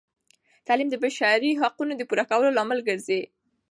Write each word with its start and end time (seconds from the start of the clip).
تعلیم 0.67 0.89
د 0.91 0.95
بشري 1.03 1.51
حقونو 1.61 1.93
د 1.97 2.01
پوره 2.09 2.25
کولو 2.31 2.55
لامل 2.57 2.79
ګرځي. 2.87 3.21